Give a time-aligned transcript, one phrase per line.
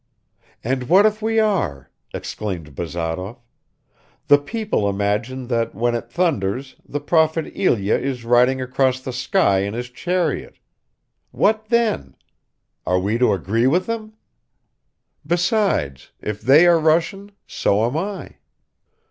[0.63, 3.37] "And what if we are?" exclaimed Bazarov.
[4.29, 9.59] "The people imagine that when it thunders the prophet Ilya is riding across the sky
[9.59, 10.57] in his chariot.
[11.29, 12.15] What then?
[12.83, 14.13] Are we to agree with them?
[15.23, 18.37] Besides, if they are Russian, so am I."